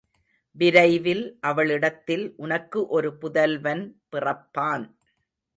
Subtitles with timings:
[0.57, 3.83] விரைவில் அவளிடத்தில் உனக்கு ஒரு புதல்வன்
[4.11, 4.87] பிறப்பான்.